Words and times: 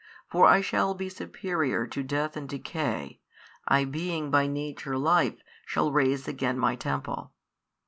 For 0.31 0.47
I 0.47 0.61
shall 0.61 0.95
be 0.95 1.09
superior 1.09 1.85
to 1.85 2.01
death 2.01 2.35
and 2.35 2.49
decay, 2.49 3.19
I 3.67 3.85
being 3.85 4.31
by 4.31 4.47
Nature 4.47 4.97
Life 4.97 5.37
shall 5.63 5.91
raise 5.91 6.27
again 6.27 6.57
My 6.57 6.75
Temple. 6.75 7.33